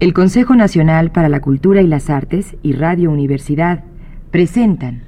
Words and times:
El 0.00 0.14
Consejo 0.14 0.56
Nacional 0.56 1.12
para 1.12 1.28
la 1.28 1.40
Cultura 1.40 1.82
y 1.82 1.86
las 1.86 2.08
Artes 2.08 2.56
y 2.62 2.72
Radio 2.72 3.10
Universidad 3.10 3.84
presentan. 4.30 5.02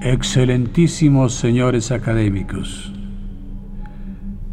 Excelentísimos 0.00 1.34
señores 1.34 1.92
académicos, 1.92 2.90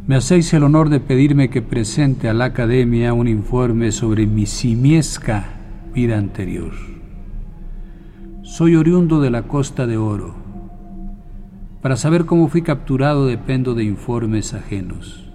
me 0.07 0.17
hacéis 0.17 0.53
el 0.53 0.63
honor 0.63 0.89
de 0.89 0.99
pedirme 0.99 1.49
que 1.49 1.61
presente 1.61 2.27
a 2.27 2.33
la 2.33 2.45
Academia 2.45 3.13
un 3.13 3.29
informe 3.29 3.93
sobre 3.93 4.27
mi 4.27 4.45
simiesca 4.45 5.60
vida 5.93 6.17
anterior. 6.17 6.71
Soy 8.43 8.75
oriundo 8.75 9.19
de 9.19 9.29
la 9.29 9.43
Costa 9.43 9.87
de 9.87 9.97
Oro. 9.97 10.33
Para 11.81 11.97
saber 11.97 12.25
cómo 12.25 12.47
fui 12.47 12.61
capturado 12.61 13.25
dependo 13.25 13.73
de 13.73 13.83
informes 13.83 14.53
ajenos. 14.53 15.29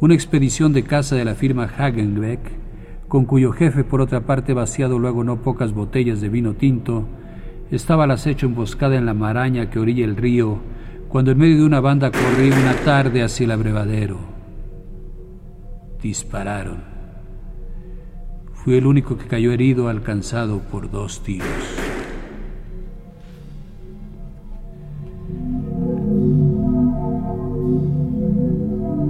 Una 0.00 0.14
expedición 0.14 0.72
de 0.72 0.82
caza 0.82 1.16
de 1.16 1.24
la 1.24 1.34
firma 1.34 1.64
Hagenbeck, 1.64 2.40
con 3.08 3.24
cuyo 3.24 3.52
jefe 3.52 3.82
por 3.82 4.00
otra 4.00 4.26
parte 4.26 4.52
vaciado 4.52 4.98
luego 4.98 5.24
no 5.24 5.40
pocas 5.40 5.72
botellas 5.72 6.20
de 6.20 6.28
vino 6.28 6.54
tinto, 6.54 7.06
estaba 7.70 8.04
al 8.04 8.10
acecho 8.10 8.46
emboscada 8.46 8.96
en 8.96 9.06
la 9.06 9.14
maraña 9.14 9.70
que 9.70 9.78
orilla 9.78 10.04
el 10.04 10.16
río, 10.16 10.58
cuando 11.08 11.30
en 11.30 11.38
medio 11.38 11.56
de 11.56 11.64
una 11.64 11.80
banda 11.80 12.10
corrí 12.10 12.50
una 12.50 12.74
tarde 12.84 13.22
hacia 13.22 13.44
el 13.44 13.52
abrevadero. 13.52 14.18
Dispararon. 16.02 16.95
Fui 18.66 18.74
el 18.74 18.86
único 18.88 19.16
que 19.16 19.26
cayó 19.26 19.52
herido 19.52 19.88
alcanzado 19.88 20.58
por 20.58 20.90
dos 20.90 21.22
tiros. 21.22 21.46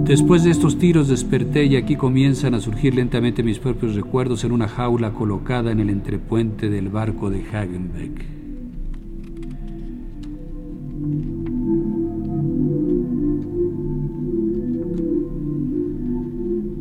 Después 0.05 0.43
de 0.43 0.51
estos 0.51 0.77
tiros 0.77 1.07
desperté 1.07 1.65
y 1.65 1.75
aquí 1.75 1.95
comienzan 1.95 2.53
a 2.53 2.59
surgir 2.59 2.93
lentamente 2.93 3.41
mis 3.41 3.57
propios 3.57 3.95
recuerdos 3.95 4.43
en 4.43 4.51
una 4.51 4.67
jaula 4.67 5.13
colocada 5.13 5.71
en 5.71 5.79
el 5.79 5.89
entrepuente 5.89 6.69
del 6.69 6.89
barco 6.89 7.31
de 7.31 7.41
Hagenbeck. 7.41 8.36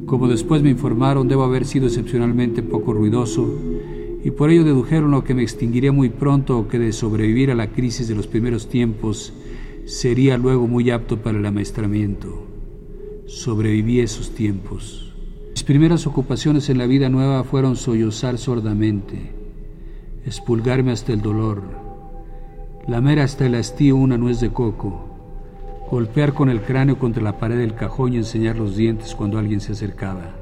Como 0.06 0.28
después 0.28 0.62
me 0.62 0.70
informaron, 0.70 1.26
debo 1.26 1.42
haber 1.42 1.64
sido 1.64 1.86
excepcionalmente 1.86 2.62
poco 2.62 2.92
ruidoso 2.92 3.52
y 4.22 4.30
por 4.30 4.50
ello 4.50 4.62
dedujeron 4.62 5.10
lo 5.10 5.24
que 5.24 5.34
me 5.34 5.42
extinguiría 5.42 5.90
muy 5.90 6.10
pronto 6.10 6.58
o 6.58 6.68
que 6.68 6.78
de 6.78 6.92
sobrevivir 6.92 7.50
a 7.50 7.56
la 7.56 7.72
crisis 7.72 8.06
de 8.06 8.14
los 8.14 8.28
primeros 8.28 8.68
tiempos 8.68 9.32
sería 9.84 10.38
luego 10.38 10.68
muy 10.68 10.90
apto 10.90 11.18
para 11.18 11.38
el 11.38 11.46
amaestramiento. 11.46 12.46
Sobreviví 13.26 14.00
esos 14.00 14.30
tiempos. 14.30 15.12
Mis 15.50 15.64
primeras 15.64 16.06
ocupaciones 16.06 16.68
en 16.70 16.78
la 16.78 16.86
vida 16.86 17.08
nueva 17.08 17.42
fueron 17.42 17.74
sollozar 17.74 18.38
sordamente, 18.38 19.32
expulgarme 20.24 20.92
hasta 20.92 21.12
el 21.12 21.20
dolor, 21.20 21.62
lamer 22.86 23.20
hasta 23.20 23.46
el 23.46 23.56
hastío 23.56 23.96
una 23.96 24.18
nuez 24.18 24.38
de 24.38 24.52
coco, 24.52 25.05
golpear 25.90 26.32
con 26.32 26.48
el 26.48 26.62
cráneo 26.62 26.98
contra 26.98 27.22
la 27.22 27.38
pared 27.38 27.58
del 27.58 27.74
cajón 27.74 28.12
y 28.12 28.16
enseñar 28.16 28.56
los 28.56 28.76
dientes 28.76 29.14
cuando 29.14 29.38
alguien 29.38 29.60
se 29.60 29.72
acercaba. 29.72 30.34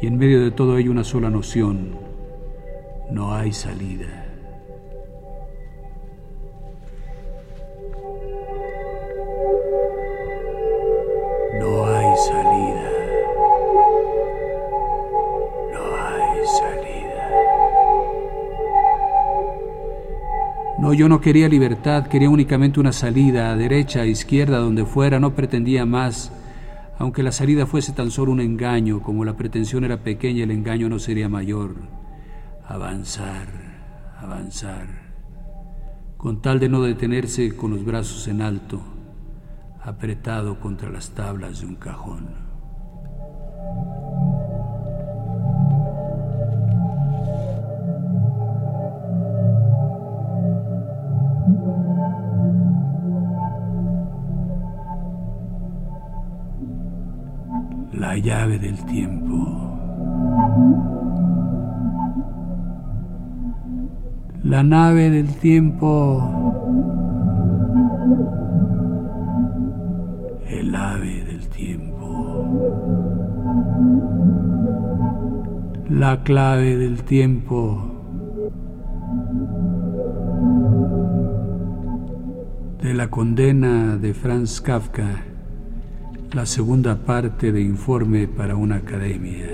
Y 0.00 0.06
en 0.06 0.18
medio 0.18 0.40
de 0.42 0.50
todo 0.50 0.78
ello 0.78 0.90
una 0.90 1.04
sola 1.04 1.30
noción, 1.30 1.96
no 3.10 3.34
hay 3.34 3.52
salida. 3.52 4.21
Yo 20.94 21.08
no 21.08 21.20
quería 21.20 21.48
libertad, 21.48 22.06
quería 22.06 22.28
únicamente 22.28 22.78
una 22.78 22.92
salida, 22.92 23.50
a 23.50 23.56
derecha, 23.56 24.02
a 24.02 24.06
izquierda, 24.06 24.58
donde 24.58 24.84
fuera, 24.84 25.18
no 25.18 25.34
pretendía 25.34 25.86
más. 25.86 26.32
Aunque 26.98 27.22
la 27.22 27.32
salida 27.32 27.66
fuese 27.66 27.92
tan 27.92 28.10
solo 28.10 28.32
un 28.32 28.40
engaño, 28.40 29.02
como 29.02 29.24
la 29.24 29.36
pretensión 29.36 29.84
era 29.84 30.02
pequeña, 30.02 30.44
el 30.44 30.50
engaño 30.50 30.88
no 30.88 30.98
sería 30.98 31.28
mayor. 31.28 31.76
Avanzar, 32.66 33.48
avanzar, 34.20 34.86
con 36.16 36.42
tal 36.42 36.60
de 36.60 36.68
no 36.68 36.82
detenerse 36.82 37.56
con 37.56 37.70
los 37.70 37.84
brazos 37.84 38.28
en 38.28 38.42
alto, 38.42 38.82
apretado 39.82 40.60
contra 40.60 40.90
las 40.90 41.10
tablas 41.10 41.60
de 41.60 41.66
un 41.66 41.76
cajón. 41.76 42.28
Llave 58.22 58.58
del 58.58 58.84
tiempo. 58.86 59.36
La 64.44 64.62
nave 64.62 65.10
del 65.10 65.28
tiempo. 65.36 66.22
El 70.46 70.74
ave 70.74 71.24
del 71.24 71.48
tiempo. 71.48 72.46
La 75.88 76.22
clave 76.22 76.76
del 76.76 77.02
tiempo. 77.02 77.88
De 82.80 82.94
la 82.94 83.08
condena 83.08 83.96
de 83.96 84.14
Franz 84.14 84.60
Kafka 84.60 85.31
la 86.34 86.46
segunda 86.46 86.96
parte 86.96 87.52
de 87.52 87.60
Informe 87.60 88.26
para 88.26 88.56
una 88.56 88.76
Academia. 88.76 89.48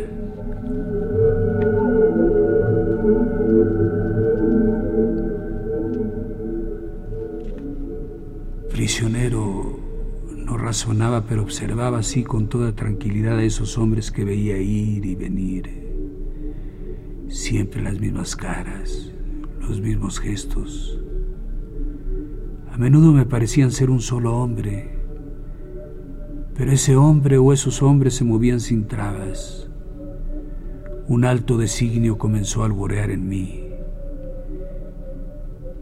Prisionero 8.71 9.81
no 10.37 10.57
razonaba, 10.57 11.25
pero 11.27 11.43
observaba 11.43 11.99
así 11.99 12.23
con 12.23 12.49
toda 12.49 12.73
tranquilidad 12.73 13.39
a 13.39 13.43
esos 13.43 13.77
hombres 13.77 14.13
que 14.13 14.25
veía 14.25 14.59
ir 14.59 15.05
y 15.05 15.17
venir. 15.17 15.89
Siempre 17.29 17.83
las 17.83 17.99
mismas 17.99 18.37
caras, 18.37 19.13
los 19.61 19.81
mismos 19.81 20.21
gestos. 20.21 21.01
A 22.71 22.79
menudo 22.79 23.13
me 23.13 23.27
parecían 23.27 23.73
ser 23.73 23.91
un 23.91 24.01
solo 24.01 24.37
hombre 24.37 24.98
pero 26.59 26.73
ese 26.73 26.97
hombre 26.97 27.39
o 27.39 27.53
esos 27.53 27.83
hombres 27.83 28.15
se 28.15 28.25
movían 28.25 28.59
sin 28.59 28.89
trabas. 28.89 29.69
Un 31.07 31.25
alto 31.25 31.57
designio 31.57 32.19
comenzó 32.19 32.63
a 32.63 32.67
alborear 32.67 33.13
en 33.13 33.29
mí. 33.29 33.65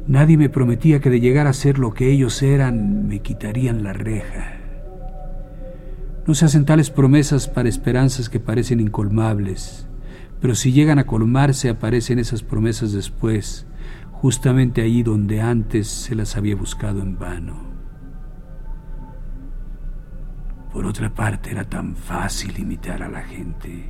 Nadie 0.07 0.37
me 0.37 0.51
prometía 0.51 1.01
que 1.01 1.09
de 1.09 1.19
llegar 1.19 1.47
a 1.47 1.55
ser 1.55 1.79
lo 1.79 1.95
que 1.95 2.13
ellos 2.13 2.43
eran 2.43 3.09
me 3.09 3.21
quitarían 3.21 3.83
la 3.83 3.95
reja. 3.95 4.61
No 6.27 6.35
se 6.35 6.45
hacen 6.45 6.67
tales 6.67 6.91
promesas 6.91 7.49
para 7.49 7.71
esperanzas 7.71 8.29
que 8.29 8.39
parecen 8.39 8.79
incolmables, 8.79 9.89
pero 10.43 10.55
si 10.55 10.73
llegan 10.73 10.99
a 10.99 11.07
colmarse 11.07 11.71
aparecen 11.71 12.19
esas 12.19 12.43
promesas 12.43 12.93
después, 12.93 13.67
justamente 14.13 14.83
allí 14.83 15.03
donde 15.03 15.41
antes 15.41 15.89
se 15.89 16.15
las 16.15 16.37
había 16.37 16.55
buscado 16.55 17.01
en 17.01 17.19
vano. 17.19 17.76
Por 20.77 20.85
otra 20.85 21.09
parte, 21.09 21.51
era 21.51 21.65
tan 21.65 21.97
fácil 21.97 22.53
imitar 22.59 23.03
a 23.03 23.09
la 23.09 23.23
gente. 23.23 23.89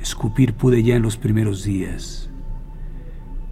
Escupir 0.00 0.54
pude 0.54 0.84
ya 0.84 0.94
en 0.94 1.02
los 1.02 1.16
primeros 1.16 1.64
días. 1.64 2.30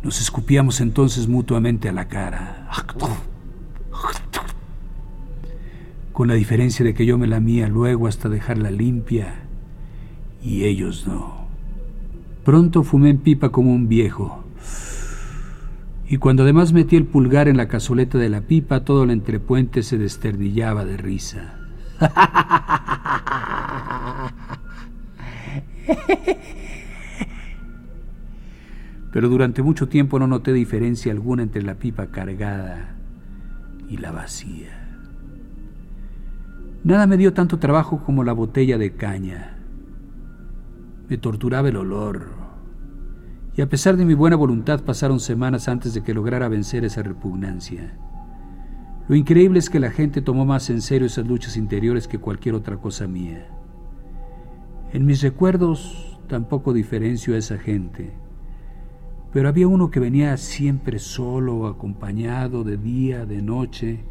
Nos 0.04 0.20
escupíamos 0.20 0.80
entonces 0.80 1.26
mutuamente 1.26 1.88
a 1.88 1.92
la 1.92 2.06
cara. 2.06 2.68
Con 6.12 6.28
la 6.28 6.34
diferencia 6.34 6.84
de 6.84 6.94
que 6.94 7.06
yo 7.06 7.18
me 7.18 7.26
lamía 7.26 7.66
luego 7.66 8.06
hasta 8.06 8.28
dejarla 8.28 8.70
limpia 8.70 9.34
y 10.40 10.62
ellos 10.62 11.08
no. 11.08 11.48
Pronto 12.44 12.84
fumé 12.84 13.10
en 13.10 13.18
pipa 13.18 13.48
como 13.48 13.72
un 13.72 13.88
viejo 13.88 14.43
y 16.14 16.18
cuando 16.18 16.44
además 16.44 16.72
metí 16.72 16.94
el 16.94 17.06
pulgar 17.06 17.48
en 17.48 17.56
la 17.56 17.66
cazoleta 17.66 18.18
de 18.18 18.28
la 18.28 18.42
pipa, 18.42 18.84
todo 18.84 19.02
el 19.02 19.10
entrepuente 19.10 19.82
se 19.82 19.98
desternillaba 19.98 20.84
de 20.84 20.96
risa. 20.96 21.58
Pero 29.12 29.28
durante 29.28 29.64
mucho 29.64 29.88
tiempo 29.88 30.20
no 30.20 30.28
noté 30.28 30.52
diferencia 30.52 31.10
alguna 31.10 31.42
entre 31.42 31.62
la 31.62 31.74
pipa 31.74 32.06
cargada 32.06 32.94
y 33.88 33.96
la 33.96 34.12
vacía. 34.12 35.00
Nada 36.84 37.08
me 37.08 37.16
dio 37.16 37.32
tanto 37.32 37.58
trabajo 37.58 38.04
como 38.04 38.22
la 38.22 38.34
botella 38.34 38.78
de 38.78 38.92
caña. 38.92 39.56
Me 41.08 41.18
torturaba 41.18 41.70
el 41.70 41.76
olor. 41.76 42.43
Y 43.56 43.62
a 43.62 43.68
pesar 43.68 43.96
de 43.96 44.04
mi 44.04 44.14
buena 44.14 44.36
voluntad 44.36 44.82
pasaron 44.82 45.20
semanas 45.20 45.68
antes 45.68 45.94
de 45.94 46.02
que 46.02 46.14
lograra 46.14 46.48
vencer 46.48 46.84
esa 46.84 47.02
repugnancia. 47.02 47.96
Lo 49.06 49.14
increíble 49.14 49.58
es 49.58 49.70
que 49.70 49.80
la 49.80 49.90
gente 49.90 50.22
tomó 50.22 50.44
más 50.44 50.70
en 50.70 50.80
serio 50.80 51.06
esas 51.06 51.26
luchas 51.26 51.56
interiores 51.56 52.08
que 52.08 52.18
cualquier 52.18 52.54
otra 52.54 52.78
cosa 52.78 53.06
mía. 53.06 53.46
En 54.92 55.06
mis 55.06 55.22
recuerdos 55.22 56.18
tampoco 56.28 56.72
diferencio 56.72 57.34
a 57.34 57.38
esa 57.38 57.58
gente, 57.58 58.14
pero 59.32 59.48
había 59.48 59.68
uno 59.68 59.90
que 59.90 60.00
venía 60.00 60.36
siempre 60.36 60.98
solo, 60.98 61.66
acompañado 61.66 62.64
de 62.64 62.76
día, 62.76 63.26
de 63.26 63.42
noche, 63.42 64.04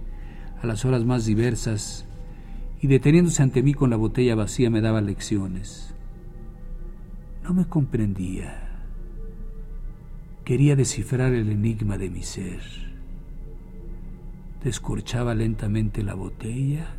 a 0.62 0.68
las 0.68 0.86
horas 0.86 1.06
más 1.06 1.26
diversas, 1.26 2.06
y 2.82 2.88
deteniéndose 2.88 3.42
ante 3.42 3.64
mí 3.64 3.74
con 3.74 3.90
la 3.90 3.96
botella 3.96 4.36
vacía 4.36 4.70
me 4.70 4.82
daba 4.82 5.02
lecciones. 5.02 5.96
No 7.44 7.54
me 7.54 7.66
comprendía. 7.66 8.73
Quería 10.46 10.76
descifrar 10.76 11.34
el 11.34 11.50
enigma 11.50 11.98
de 11.98 12.10
mi 12.10 12.24
ser 12.24 12.62
descorchaba 14.64 15.36
lentamente 15.36 16.04
la 16.04 16.14
botella. 16.14 16.96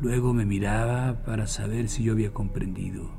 Luego 0.00 0.34
me 0.34 0.44
miraba 0.44 1.24
para 1.24 1.46
saber 1.46 1.88
si 1.88 2.04
yo 2.04 2.12
había 2.12 2.32
comprendido. 2.32 3.10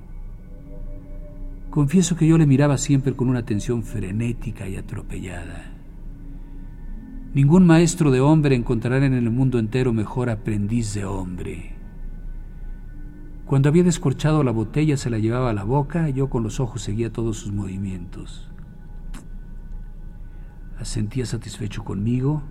Confieso 1.72 2.16
que 2.16 2.28
yo 2.28 2.38
le 2.38 2.46
miraba 2.46 2.78
siempre 2.78 3.16
con 3.16 3.30
una 3.30 3.40
atención 3.40 3.84
frenética 3.84 4.69
y 4.69 4.78
atropellada. 4.78 5.74
Ningún 7.34 7.66
maestro 7.66 8.10
de 8.12 8.22
hombre 8.22 8.56
encontrará 8.56 9.06
en 9.06 9.14
el 9.14 9.30
mundo 9.30 9.60
entero 9.60 9.92
mejor 9.94 10.30
aprendiz 10.30 10.94
de 10.94 11.06
hombre. 11.06 11.77
Cuando 13.48 13.70
había 13.70 13.84
descorchado 13.84 14.44
la 14.44 14.52
botella 14.52 14.98
se 14.98 15.10
la 15.10 15.18
llevaba 15.18 15.50
a 15.50 15.54
la 15.54 15.64
boca, 15.64 16.10
y 16.10 16.14
yo 16.14 16.30
con 16.30 16.44
los 16.44 16.60
ojos 16.60 16.82
seguía 16.82 17.12
todos 17.12 17.38
sus 17.38 17.52
movimientos 17.52 18.48
asentía 20.80 21.26
satisfecho 21.26 21.84
conmigo 21.84 22.44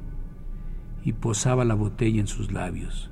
y 1.04 1.12
posaba 1.12 1.64
la 1.64 1.75
botella 1.75 2.20
en 2.20 2.26
sus 2.26 2.52
labios. 2.52 3.10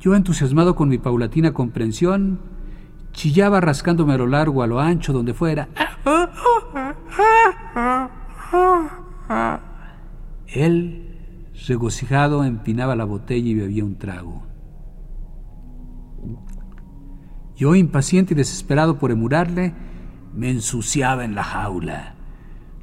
Yo, 0.00 0.14
entusiasmado 0.14 0.74
con 0.74 0.88
mi 0.88 0.98
paulatina 0.98 1.52
comprensión, 1.52 2.40
chillaba 3.12 3.60
rascándome 3.60 4.14
a 4.14 4.18
lo 4.18 4.26
largo, 4.26 4.62
a 4.62 4.66
lo 4.66 4.80
ancho, 4.80 5.12
donde 5.12 5.34
fuera. 5.34 5.68
Él, 10.46 11.46
regocijado, 11.66 12.44
empinaba 12.44 12.96
la 12.96 13.04
botella 13.04 13.48
y 13.48 13.54
bebía 13.54 13.84
un 13.84 13.98
trago. 13.98 14.47
Yo, 17.58 17.74
impaciente 17.74 18.32
y 18.32 18.36
desesperado 18.36 18.98
por 18.98 19.10
emularle, 19.10 19.74
me 20.32 20.48
ensuciaba 20.48 21.24
en 21.24 21.34
la 21.34 21.42
jaula 21.42 22.14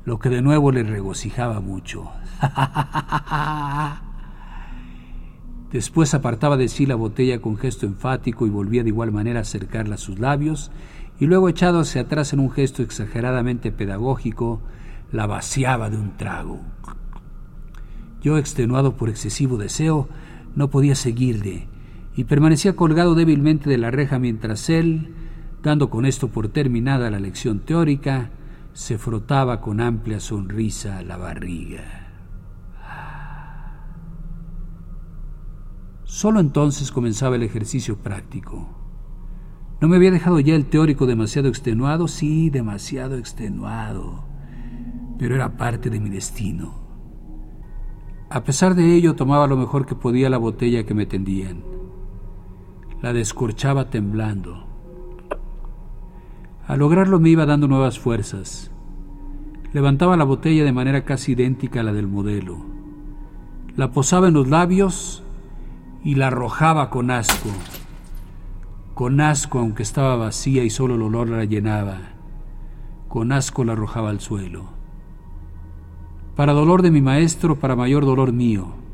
lo 0.05 0.19
que 0.19 0.29
de 0.29 0.41
nuevo 0.41 0.71
le 0.71 0.83
regocijaba 0.83 1.59
mucho. 1.61 2.11
Después 5.71 6.13
apartaba 6.13 6.57
de 6.57 6.67
sí 6.67 6.85
la 6.85 6.95
botella 6.95 7.41
con 7.41 7.57
gesto 7.57 7.87
enfático 7.87 8.45
y 8.45 8.51
volvía 8.51 8.83
de 8.83 8.89
igual 8.89 9.11
manera 9.11 9.39
a 9.39 9.41
acercarla 9.41 9.95
a 9.95 9.97
sus 9.97 10.19
labios, 10.19 10.71
y 11.19 11.25
luego 11.25 11.49
echado 11.49 11.79
hacia 11.79 12.01
atrás 12.01 12.33
en 12.33 12.39
un 12.39 12.51
gesto 12.51 12.83
exageradamente 12.83 13.71
pedagógico, 13.71 14.61
la 15.11 15.25
vaciaba 15.25 15.89
de 15.89 15.97
un 15.97 16.17
trago. 16.17 16.59
Yo, 18.21 18.37
extenuado 18.37 18.95
por 18.95 19.09
excesivo 19.09 19.57
deseo, 19.57 20.07
no 20.55 20.69
podía 20.69 20.95
seguirle, 20.95 21.67
y 22.15 22.23
permanecía 22.23 22.75
colgado 22.75 23.13
débilmente 23.13 23.69
de 23.69 23.77
la 23.77 23.91
reja 23.91 24.19
mientras 24.19 24.69
él, 24.69 25.13
dando 25.61 25.89
con 25.89 26.05
esto 26.05 26.29
por 26.29 26.47
terminada 26.47 27.11
la 27.11 27.19
lección 27.19 27.59
teórica, 27.59 28.31
se 28.73 28.97
frotaba 28.97 29.61
con 29.61 29.81
amplia 29.81 30.19
sonrisa 30.19 31.01
la 31.03 31.17
barriga. 31.17 32.05
Solo 36.03 36.39
entonces 36.39 36.91
comenzaba 36.91 37.35
el 37.35 37.43
ejercicio 37.43 37.97
práctico. 37.97 38.69
No 39.81 39.89
me 39.89 39.97
había 39.97 40.11
dejado 40.11 40.39
ya 40.39 40.55
el 40.55 40.67
teórico 40.67 41.05
demasiado 41.05 41.49
extenuado, 41.49 42.07
sí, 42.07 42.49
demasiado 42.49 43.17
extenuado, 43.17 44.25
pero 45.19 45.35
era 45.35 45.57
parte 45.57 45.89
de 45.89 45.99
mi 45.99 46.09
destino. 46.09 46.85
A 48.29 48.43
pesar 48.43 48.75
de 48.75 48.95
ello, 48.95 49.15
tomaba 49.15 49.47
lo 49.47 49.57
mejor 49.57 49.85
que 49.85 49.95
podía 49.95 50.29
la 50.29 50.37
botella 50.37 50.85
que 50.85 50.93
me 50.93 51.05
tendían. 51.05 51.74
La 53.01 53.13
descorchaba 53.13 53.89
temblando. 53.89 54.65
Al 56.67 56.79
lograrlo 56.79 57.19
me 57.19 57.29
iba 57.29 57.45
dando 57.45 57.67
nuevas 57.67 57.99
fuerzas. 57.99 58.71
Levantaba 59.73 60.17
la 60.17 60.23
botella 60.23 60.63
de 60.63 60.71
manera 60.71 61.03
casi 61.03 61.33
idéntica 61.33 61.81
a 61.81 61.83
la 61.83 61.93
del 61.93 62.07
modelo. 62.07 62.57
La 63.75 63.91
posaba 63.91 64.29
en 64.29 64.33
los 64.33 64.47
labios 64.47 65.23
y 66.03 66.15
la 66.15 66.27
arrojaba 66.27 66.89
con 66.89 67.11
asco. 67.11 67.49
Con 68.93 69.19
asco, 69.19 69.59
aunque 69.59 69.83
estaba 69.83 70.15
vacía 70.15 70.63
y 70.63 70.69
solo 70.69 70.95
el 70.95 71.01
olor 71.01 71.29
la 71.29 71.43
llenaba. 71.43 71.97
Con 73.09 73.33
asco 73.33 73.65
la 73.65 73.73
arrojaba 73.73 74.09
al 74.09 74.21
suelo. 74.21 74.69
Para 76.35 76.53
dolor 76.53 76.81
de 76.81 76.91
mi 76.91 77.01
maestro, 77.01 77.57
para 77.59 77.75
mayor 77.75 78.05
dolor 78.05 78.31
mío. 78.31 78.84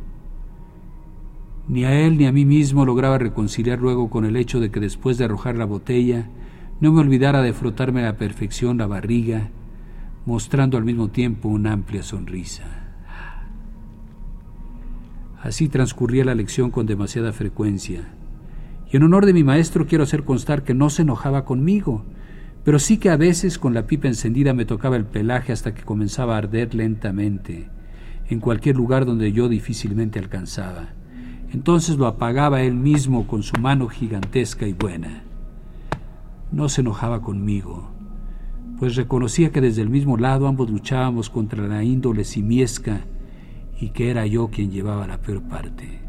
Ni 1.72 1.86
a 1.86 1.98
él 1.98 2.18
ni 2.18 2.26
a 2.26 2.34
mí 2.34 2.44
mismo 2.44 2.86
lograba 2.86 3.18
reconciliar 3.18 3.80
luego 3.80 4.10
con 4.10 4.26
el 4.26 4.36
hecho 4.36 4.60
de 4.60 4.72
que 4.72 4.82
después 4.82 5.18
de 5.18 5.24
arrojar 5.24 5.56
la 5.56 5.64
botella, 5.64 6.28
no 6.82 6.92
me 6.92 7.00
olvidara 7.00 7.42
de 7.42 7.54
frotarme 7.54 8.02
a 8.02 8.08
la 8.08 8.18
perfección 8.18 8.78
la 8.78 8.88
barriga, 8.88 9.52
mostrando 10.26 10.78
al 10.78 10.84
mismo 10.84 11.12
tiempo 11.12 11.48
una 11.48 11.72
amplia 11.72 12.04
sonrisa. 12.04 12.66
Así 15.42 15.70
transcurría 15.70 16.26
la 16.26 16.36
lección 16.36 16.72
con 16.72 16.88
demasiada 16.88 17.32
frecuencia. 17.32 18.02
Y 18.92 18.98
en 18.98 19.04
honor 19.04 19.26
de 19.26 19.32
mi 19.32 19.46
maestro 19.46 19.88
quiero 19.88 20.04
hacer 20.04 20.26
constar 20.26 20.64
que 20.64 20.74
no 20.74 20.90
se 20.90 21.04
enojaba 21.04 21.46
conmigo, 21.46 22.04
pero 22.66 22.80
sí 22.80 22.98
que 22.98 23.10
a 23.10 23.16
veces 23.16 23.58
con 23.58 23.74
la 23.74 23.88
pipa 23.88 24.10
encendida 24.10 24.54
me 24.54 24.66
tocaba 24.66 24.98
el 24.98 25.06
pelaje 25.06 25.54
hasta 25.54 25.74
que 25.74 25.84
comenzaba 25.84 26.36
a 26.36 26.40
arder 26.40 26.76
lentamente, 26.76 27.70
en 28.28 28.42
cualquier 28.42 28.76
lugar 28.76 29.06
donde 29.06 29.32
yo 29.32 29.48
difícilmente 29.48 30.20
alcanzaba. 30.20 31.01
Entonces 31.54 31.98
lo 31.98 32.08
apagaba 32.08 32.62
él 32.62 32.76
mismo 32.76 33.28
con 33.28 33.44
su 33.44 33.60
mano 33.60 33.88
gigantesca 33.88 34.68
y 34.68 34.74
buena 34.74 35.24
no 36.52 36.68
se 36.68 36.82
enojaba 36.82 37.22
conmigo, 37.22 37.90
pues 38.78 38.96
reconocía 38.96 39.52
que 39.52 39.62
desde 39.62 39.82
el 39.82 39.90
mismo 39.90 40.18
lado 40.18 40.48
ambos 40.48 40.70
luchábamos 40.70 41.30
contra 41.30 41.68
la 41.68 41.84
índole 41.84 42.24
simiesca 42.24 43.02
y 43.80 43.90
que 43.90 44.12
era 44.12 44.26
yo 44.26 44.50
quien 44.50 44.72
llevaba 44.72 45.08
la 45.08 45.18
peor 45.18 45.42
parte. 45.44 46.02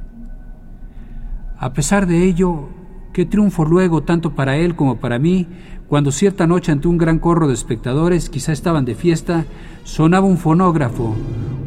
A 1.58 1.72
pesar 1.72 2.06
de 2.06 2.24
ello, 2.24 2.68
qué 3.12 3.24
triunfo 3.24 3.64
luego, 3.64 4.02
tanto 4.02 4.34
para 4.34 4.56
él 4.56 4.74
como 4.74 4.98
para 4.98 5.18
mí, 5.18 5.46
cuando 5.86 6.10
cierta 6.10 6.46
noche 6.46 6.72
ante 6.72 6.88
un 6.88 6.98
gran 6.98 7.18
corro 7.18 7.46
de 7.46 7.54
espectadores, 7.54 8.28
quizá 8.28 8.50
estaban 8.52 8.84
de 8.84 8.94
fiesta, 8.94 9.44
sonaba 9.84 10.26
un 10.26 10.38
fonógrafo. 10.38 11.14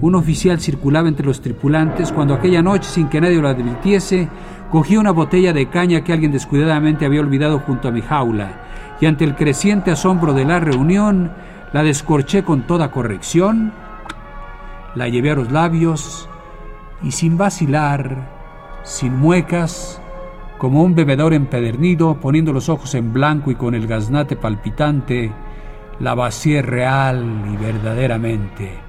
Un 0.01 0.15
oficial 0.15 0.59
circulaba 0.59 1.07
entre 1.07 1.25
los 1.25 1.41
tripulantes 1.41 2.11
cuando 2.11 2.33
aquella 2.33 2.61
noche, 2.61 2.89
sin 2.89 3.07
que 3.07 3.21
nadie 3.21 3.41
lo 3.41 3.47
advirtiese, 3.47 4.27
cogí 4.71 4.97
una 4.97 5.11
botella 5.11 5.53
de 5.53 5.69
caña 5.69 6.03
que 6.03 6.13
alguien 6.13 6.31
descuidadamente 6.31 7.05
había 7.05 7.21
olvidado 7.21 7.59
junto 7.59 7.87
a 7.87 7.91
mi 7.91 8.01
jaula 8.01 8.65
y 8.99 9.05
ante 9.05 9.23
el 9.25 9.35
creciente 9.35 9.91
asombro 9.91 10.33
de 10.33 10.45
la 10.45 10.59
reunión, 10.59 11.31
la 11.73 11.83
descorché 11.83 12.43
con 12.43 12.65
toda 12.65 12.91
corrección, 12.91 13.73
la 14.95 15.09
llevé 15.09 15.31
a 15.31 15.35
los 15.35 15.51
labios 15.51 16.29
y 17.03 17.11
sin 17.11 17.37
vacilar, 17.37 18.29
sin 18.83 19.15
muecas, 19.17 20.01
como 20.57 20.83
un 20.83 20.95
bebedor 20.95 21.33
empedernido, 21.33 22.15
poniendo 22.21 22.53
los 22.53 22.69
ojos 22.69 22.95
en 22.95 23.11
blanco 23.11 23.51
y 23.51 23.55
con 23.55 23.75
el 23.75 23.87
gaznate 23.87 24.37
palpitante, 24.37 25.31
la 25.99 26.15
vacié 26.15 26.61
real 26.61 27.25
y 27.53 27.57
verdaderamente. 27.57 28.79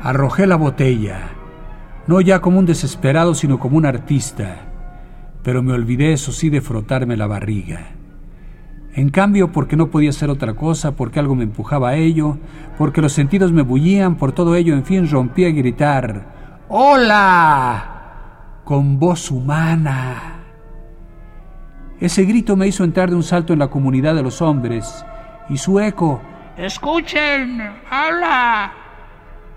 Arrojé 0.00 0.46
la 0.46 0.56
botella, 0.56 1.30
no 2.06 2.20
ya 2.20 2.40
como 2.40 2.58
un 2.58 2.66
desesperado, 2.66 3.34
sino 3.34 3.58
como 3.58 3.76
un 3.76 3.86
artista 3.86 4.68
pero 5.48 5.62
me 5.62 5.72
olvidé, 5.72 6.12
eso 6.12 6.30
sí, 6.30 6.50
de 6.50 6.60
frotarme 6.60 7.16
la 7.16 7.26
barriga. 7.26 7.92
En 8.92 9.08
cambio, 9.08 9.50
porque 9.50 9.76
no 9.76 9.88
podía 9.88 10.10
hacer 10.10 10.28
otra 10.28 10.52
cosa, 10.52 10.92
porque 10.92 11.20
algo 11.20 11.34
me 11.34 11.44
empujaba 11.44 11.88
a 11.88 11.96
ello, 11.96 12.36
porque 12.76 13.00
los 13.00 13.14
sentidos 13.14 13.50
me 13.50 13.62
bullían, 13.62 14.16
por 14.16 14.32
todo 14.32 14.56
ello, 14.56 14.74
en 14.74 14.84
fin, 14.84 15.08
rompí 15.08 15.46
a 15.46 15.50
gritar 15.50 16.66
¡Hola! 16.68 17.94
con 18.64 18.98
voz 18.98 19.30
humana. 19.30 20.42
Ese 21.98 22.24
grito 22.24 22.54
me 22.54 22.66
hizo 22.66 22.84
entrar 22.84 23.08
de 23.08 23.16
un 23.16 23.22
salto 23.22 23.54
en 23.54 23.60
la 23.60 23.68
comunidad 23.68 24.14
de 24.14 24.22
los 24.22 24.42
hombres 24.42 25.02
y 25.48 25.56
su 25.56 25.80
eco, 25.80 26.20
¡Escuchen! 26.58 27.62
¡Habla! 27.88 28.72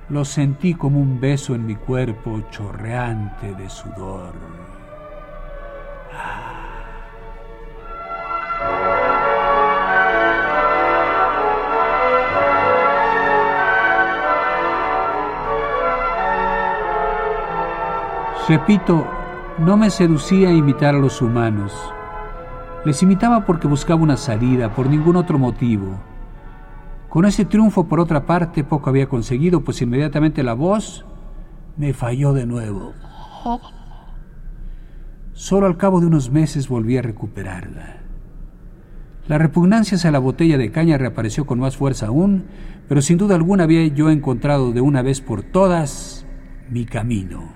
Lo 0.09 0.23
sentí 0.23 0.75
como 0.75 0.99
un 0.99 1.19
beso 1.19 1.55
en 1.55 1.65
mi 1.65 1.75
cuerpo 1.75 2.43
chorreante 2.51 3.55
de 3.55 3.67
sudor. 3.71 4.33
Repito, 18.47 19.07
no 19.59 19.77
me 19.77 19.89
seducía 19.89 20.51
imitar 20.51 20.93
a 20.93 20.99
los 20.99 21.21
humanos. 21.21 21.73
Les 22.83 23.01
imitaba 23.01 23.45
porque 23.45 23.67
buscaba 23.67 24.01
una 24.01 24.17
salida, 24.17 24.75
por 24.75 24.87
ningún 24.87 25.15
otro 25.15 25.39
motivo. 25.39 26.10
Con 27.11 27.25
ese 27.25 27.43
triunfo, 27.43 27.89
por 27.89 27.99
otra 27.99 28.25
parte, 28.25 28.63
poco 28.63 28.89
había 28.89 29.09
conseguido, 29.09 29.65
pues 29.65 29.81
inmediatamente 29.81 30.43
la 30.43 30.53
voz 30.53 31.03
me 31.75 31.93
falló 31.93 32.31
de 32.31 32.45
nuevo. 32.45 32.93
Solo 35.33 35.67
al 35.67 35.75
cabo 35.75 35.99
de 35.99 36.05
unos 36.07 36.31
meses 36.31 36.69
volví 36.69 36.95
a 36.95 37.01
recuperarla. 37.01 37.97
La 39.27 39.37
repugnancia 39.37 39.97
hacia 39.97 40.09
la 40.09 40.19
botella 40.19 40.57
de 40.57 40.71
caña 40.71 40.97
reapareció 40.97 41.45
con 41.45 41.59
más 41.59 41.75
fuerza 41.75 42.07
aún, 42.07 42.45
pero 42.87 43.01
sin 43.01 43.17
duda 43.17 43.35
alguna 43.35 43.65
había 43.65 43.85
yo 43.87 44.09
encontrado 44.09 44.71
de 44.71 44.79
una 44.79 45.01
vez 45.01 45.19
por 45.19 45.43
todas 45.43 46.25
mi 46.69 46.85
camino. 46.85 47.51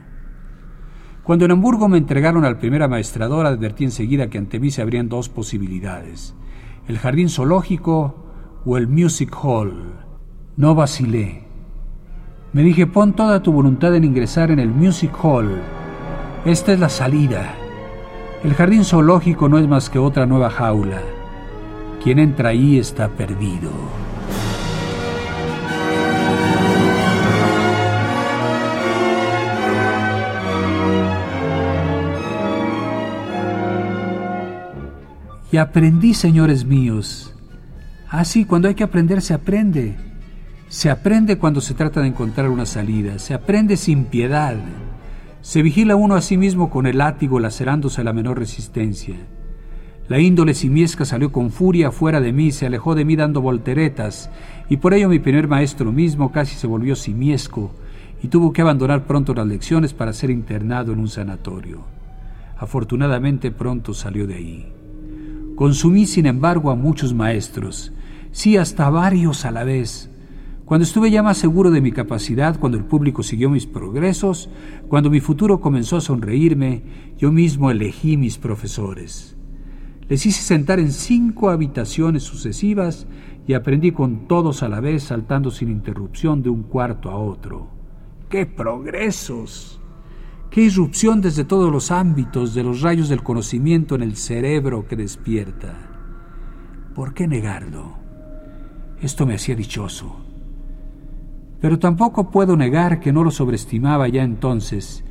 Cuando 1.23 1.45
en 1.45 1.51
Hamburgo 1.51 1.87
me 1.87 1.97
entregaron 1.97 2.43
al 2.43 2.57
primer 2.57 2.83
amaestrador, 2.83 3.45
advertí 3.45 3.85
enseguida 3.85 4.29
que 4.29 4.37
ante 4.37 4.59
mí 4.59 4.69
se 4.69 4.81
abrían 4.81 5.07
dos 5.07 5.29
posibilidades, 5.29 6.35
el 6.89 6.97
jardín 6.97 7.29
zoológico 7.29 8.24
o 8.65 8.77
el 8.77 8.87
music 8.87 9.35
hall. 9.41 9.73
No 10.57 10.73
vacilé. 10.73 11.43
Me 12.51 12.63
dije, 12.63 12.87
pon 12.87 13.13
toda 13.13 13.43
tu 13.43 13.51
voluntad 13.51 13.93
en 13.95 14.03
ingresar 14.03 14.49
en 14.49 14.59
el 14.59 14.69
music 14.69 15.11
hall. 15.21 15.61
Esta 16.45 16.73
es 16.73 16.79
la 16.79 16.89
salida. 16.89 17.53
El 18.43 18.53
jardín 18.53 18.83
zoológico 18.83 19.49
no 19.49 19.59
es 19.59 19.67
más 19.67 19.89
que 19.89 19.99
otra 19.99 20.25
nueva 20.25 20.49
jaula. 20.49 21.01
Quien 22.03 22.19
entra 22.19 22.49
ahí 22.49 22.79
está 22.79 23.09
perdido. 23.09 23.71
Y 35.51 35.57
aprendí, 35.57 36.13
señores 36.13 36.65
míos. 36.65 37.34
Así, 38.15 38.43
ah, 38.43 38.45
cuando 38.47 38.69
hay 38.69 38.75
que 38.75 38.83
aprender, 38.85 39.21
se 39.21 39.33
aprende. 39.33 39.93
Se 40.69 40.89
aprende 40.89 41.37
cuando 41.37 41.59
se 41.59 41.73
trata 41.73 41.99
de 41.99 42.07
encontrar 42.07 42.49
una 42.49 42.65
salida. 42.65 43.19
Se 43.19 43.33
aprende 43.33 43.75
sin 43.75 44.05
piedad. 44.05 44.55
Se 45.41 45.61
vigila 45.61 45.97
uno 45.97 46.15
a 46.15 46.21
sí 46.21 46.37
mismo 46.37 46.69
con 46.69 46.87
el 46.87 46.99
látigo 46.99 47.41
lacerándose 47.41 48.05
la 48.05 48.13
menor 48.13 48.39
resistencia. 48.39 49.15
La 50.07 50.17
índole 50.17 50.53
simiesca 50.53 51.03
salió 51.03 51.33
con 51.33 51.51
furia 51.51 51.91
fuera 51.91 52.21
de 52.21 52.31
mí, 52.31 52.53
se 52.53 52.65
alejó 52.65 52.95
de 52.95 53.03
mí 53.03 53.17
dando 53.17 53.41
volteretas, 53.41 54.29
y 54.69 54.77
por 54.77 54.93
ello 54.93 55.09
mi 55.09 55.19
primer 55.19 55.49
maestro 55.49 55.91
mismo 55.91 56.31
casi 56.31 56.55
se 56.55 56.67
volvió 56.67 56.95
simiesco 56.95 57.73
y 58.23 58.29
tuvo 58.29 58.53
que 58.53 58.61
abandonar 58.61 59.03
pronto 59.07 59.33
las 59.33 59.47
lecciones 59.47 59.93
para 59.93 60.13
ser 60.13 60.29
internado 60.29 60.93
en 60.93 60.99
un 60.99 61.09
sanatorio. 61.09 61.81
Afortunadamente 62.57 63.51
pronto 63.51 63.93
salió 63.93 64.25
de 64.25 64.35
ahí. 64.35 64.71
Consumí, 65.55 66.05
sin 66.05 66.27
embargo, 66.27 66.69
a 66.69 66.75
muchos 66.75 67.13
maestros, 67.13 67.91
sí, 68.35 68.57
hasta 68.57 68.89
varios 68.89 69.45
a 69.45 69.51
la 69.51 69.63
vez. 69.63 70.09
Cuando 70.65 70.83
estuve 70.83 71.09
ya 71.09 71.23
más 71.23 71.37
seguro 71.37 71.71
de 71.71 71.79
mi 71.79 71.93
capacidad, 71.93 72.59
cuando 72.59 72.77
el 72.77 72.83
público 72.83 73.23
siguió 73.23 73.49
mis 73.49 73.65
progresos, 73.65 74.49
cuando 74.89 75.09
mi 75.09 75.21
futuro 75.21 75.61
comenzó 75.61 75.95
a 75.95 76.01
sonreírme, 76.01 76.83
yo 77.17 77.31
mismo 77.31 77.71
elegí 77.71 78.17
mis 78.17 78.37
profesores. 78.37 79.37
Les 80.09 80.25
hice 80.25 80.41
sentar 80.41 80.81
en 80.81 80.91
cinco 80.91 81.49
habitaciones 81.49 82.23
sucesivas 82.23 83.07
y 83.47 83.53
aprendí 83.53 83.93
con 83.93 84.27
todos 84.27 84.63
a 84.63 84.69
la 84.69 84.81
vez, 84.81 85.03
saltando 85.03 85.49
sin 85.49 85.69
interrupción 85.69 86.43
de 86.43 86.49
un 86.49 86.63
cuarto 86.63 87.11
a 87.11 87.17
otro. 87.17 87.69
¡Qué 88.29 88.45
progresos! 88.45 89.79
Qué 90.49 90.61
irrupción 90.61 91.21
desde 91.21 91.45
todos 91.45 91.71
los 91.71 91.89
ámbitos 91.89 92.53
de 92.53 92.63
los 92.63 92.81
rayos 92.81 93.07
del 93.07 93.23
conocimiento 93.23 93.95
en 93.95 94.03
el 94.03 94.17
cerebro 94.17 94.87
que 94.87 94.97
despierta. 94.97 95.73
¿Por 96.93 97.13
qué 97.13 97.27
negarlo? 97.27 98.04
Esto 99.01 99.25
me 99.25 99.35
hacía 99.35 99.55
dichoso. 99.55 100.15
Pero 101.61 101.79
tampoco 101.79 102.31
puedo 102.31 102.55
negar 102.55 102.99
que 102.99 103.11
no 103.11 103.23
lo 103.23 103.31
sobreestimaba 103.31 104.07
ya 104.07 104.23
entonces, 104.23 105.03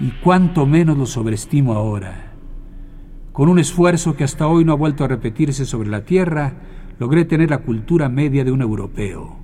y 0.00 0.10
cuánto 0.22 0.66
menos 0.66 0.98
lo 0.98 1.06
sobreestimo 1.06 1.74
ahora. 1.74 2.32
Con 3.32 3.48
un 3.48 3.58
esfuerzo 3.58 4.16
que 4.16 4.24
hasta 4.24 4.46
hoy 4.46 4.64
no 4.64 4.72
ha 4.72 4.76
vuelto 4.76 5.04
a 5.04 5.08
repetirse 5.08 5.64
sobre 5.64 5.88
la 5.88 6.04
Tierra, 6.04 6.54
logré 6.98 7.24
tener 7.24 7.50
la 7.50 7.58
cultura 7.58 8.08
media 8.08 8.44
de 8.44 8.52
un 8.52 8.62
europeo. 8.62 9.36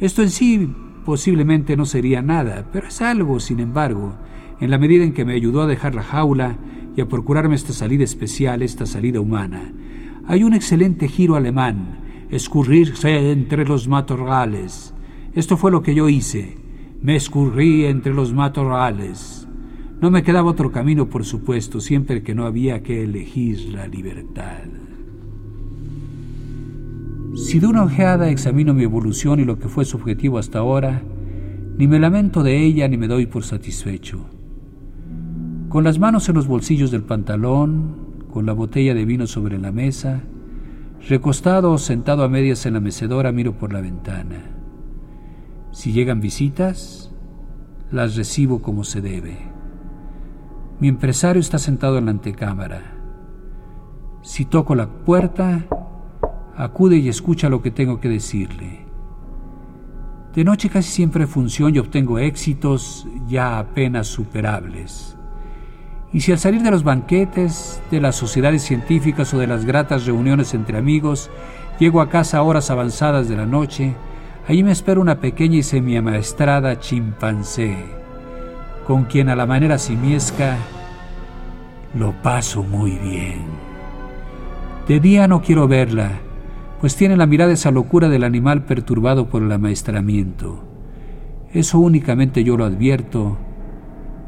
Esto 0.00 0.22
en 0.22 0.30
sí 0.30 0.74
posiblemente 1.04 1.76
no 1.76 1.84
sería 1.84 2.22
nada, 2.22 2.68
pero 2.72 2.88
es 2.88 3.02
algo, 3.02 3.40
sin 3.40 3.60
embargo, 3.60 4.14
en 4.60 4.70
la 4.70 4.78
medida 4.78 5.04
en 5.04 5.12
que 5.12 5.24
me 5.24 5.34
ayudó 5.34 5.62
a 5.62 5.66
dejar 5.66 5.94
la 5.94 6.02
jaula 6.02 6.56
y 6.96 7.00
a 7.00 7.08
procurarme 7.08 7.54
esta 7.54 7.72
salida 7.72 8.04
especial, 8.04 8.62
esta 8.62 8.86
salida 8.86 9.20
humana. 9.20 9.72
Hay 10.26 10.44
un 10.44 10.54
excelente 10.54 11.08
giro 11.08 11.36
alemán, 11.36 11.98
escurrirse 12.32 13.30
entre 13.30 13.66
los 13.66 13.86
matorrales. 13.88 14.94
Esto 15.34 15.58
fue 15.58 15.70
lo 15.70 15.82
que 15.82 15.94
yo 15.94 16.08
hice. 16.08 16.56
Me 17.02 17.14
escurrí 17.14 17.84
entre 17.84 18.14
los 18.14 18.32
matorrales. 18.32 19.46
No 20.00 20.10
me 20.10 20.22
quedaba 20.22 20.50
otro 20.50 20.72
camino, 20.72 21.10
por 21.10 21.26
supuesto, 21.26 21.78
siempre 21.78 22.22
que 22.22 22.34
no 22.34 22.46
había 22.46 22.82
que 22.82 23.04
elegir 23.04 23.68
la 23.74 23.86
libertad. 23.86 24.62
Si 27.34 27.60
de 27.60 27.66
una 27.66 27.84
ojeada 27.84 28.30
examino 28.30 28.72
mi 28.72 28.84
evolución 28.84 29.38
y 29.38 29.44
lo 29.44 29.58
que 29.58 29.68
fue 29.68 29.84
su 29.84 29.98
objetivo 29.98 30.38
hasta 30.38 30.58
ahora, 30.58 31.02
ni 31.76 31.86
me 31.86 31.98
lamento 31.98 32.42
de 32.42 32.64
ella 32.64 32.88
ni 32.88 32.96
me 32.96 33.08
doy 33.08 33.26
por 33.26 33.44
satisfecho. 33.44 34.24
Con 35.68 35.84
las 35.84 35.98
manos 35.98 36.28
en 36.30 36.34
los 36.34 36.46
bolsillos 36.46 36.90
del 36.90 37.02
pantalón, 37.02 38.24
con 38.30 38.46
la 38.46 38.54
botella 38.54 38.94
de 38.94 39.04
vino 39.04 39.26
sobre 39.26 39.58
la 39.58 39.70
mesa, 39.70 40.22
recostado 41.08 41.72
o 41.72 41.78
sentado 41.78 42.24
a 42.24 42.28
medias 42.28 42.66
en 42.66 42.74
la 42.74 42.80
mecedora, 42.80 43.32
miro 43.32 43.58
por 43.58 43.72
la 43.72 43.80
ventana. 43.80 44.42
Si 45.72 45.92
llegan 45.92 46.20
visitas, 46.20 47.12
las 47.90 48.16
recibo 48.16 48.62
como 48.62 48.84
se 48.84 49.00
debe. 49.00 49.38
Mi 50.80 50.88
empresario 50.88 51.40
está 51.40 51.58
sentado 51.58 51.98
en 51.98 52.06
la 52.06 52.10
antecámara. 52.10 52.82
Si 54.22 54.44
toco 54.44 54.74
la 54.74 54.88
puerta, 55.04 55.66
acude 56.56 56.96
y 56.96 57.08
escucha 57.08 57.48
lo 57.48 57.62
que 57.62 57.70
tengo 57.70 58.00
que 58.00 58.08
decirle. 58.08 58.86
De 60.34 60.44
noche 60.44 60.70
casi 60.70 60.90
siempre 60.90 61.26
funciono 61.26 61.76
y 61.76 61.78
obtengo 61.78 62.18
éxitos 62.18 63.06
ya 63.26 63.58
apenas 63.58 64.06
superables. 64.06 65.16
Y 66.12 66.20
si 66.20 66.32
al 66.32 66.38
salir 66.38 66.62
de 66.62 66.70
los 66.70 66.84
banquetes, 66.84 67.80
de 67.90 68.00
las 68.00 68.16
sociedades 68.16 68.62
científicas 68.62 69.32
o 69.32 69.38
de 69.38 69.46
las 69.46 69.64
gratas 69.64 70.04
reuniones 70.04 70.52
entre 70.52 70.76
amigos, 70.76 71.30
llego 71.78 72.00
a 72.00 72.10
casa 72.10 72.38
a 72.38 72.42
horas 72.42 72.70
avanzadas 72.70 73.28
de 73.28 73.36
la 73.36 73.46
noche, 73.46 73.94
allí 74.46 74.62
me 74.62 74.72
espera 74.72 75.00
una 75.00 75.20
pequeña 75.20 75.58
y 75.58 75.62
semiamaestrada 75.62 76.78
chimpancé, 76.80 77.76
con 78.86 79.04
quien 79.04 79.30
a 79.30 79.36
la 79.36 79.46
manera 79.46 79.78
simiesca 79.78 80.58
lo 81.94 82.12
paso 82.22 82.62
muy 82.62 82.92
bien. 82.92 83.46
De 84.86 85.00
día 85.00 85.28
no 85.28 85.40
quiero 85.40 85.66
verla, 85.66 86.20
pues 86.80 86.94
tiene 86.94 87.16
la 87.16 87.26
mirada 87.26 87.52
esa 87.52 87.70
locura 87.70 88.10
del 88.10 88.24
animal 88.24 88.64
perturbado 88.64 89.28
por 89.28 89.42
el 89.42 89.52
amaestramiento. 89.52 90.62
Eso 91.52 91.78
únicamente 91.78 92.44
yo 92.44 92.56
lo 92.56 92.64
advierto 92.64 93.38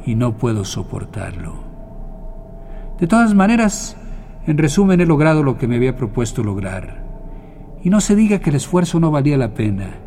y 0.07 0.15
no 0.15 0.37
puedo 0.37 0.65
soportarlo. 0.65 1.74
De 2.99 3.07
todas 3.07 3.35
maneras, 3.35 3.97
en 4.47 4.59
resumen 4.59 5.01
he 5.01 5.07
logrado 5.07 5.43
lo 5.43 5.59
que 5.59 5.67
me 5.67 5.77
había 5.77 5.97
propuesto 5.97 6.43
lograr. 6.43 7.03
Y 7.83 7.91
no 7.91 8.01
se 8.01 8.15
diga 8.15 8.39
que 8.39 8.51
el 8.51 8.57
esfuerzo 8.57 9.01
no 9.01 9.11
valía 9.11 9.37
la 9.37 9.55
pena. 9.55 9.99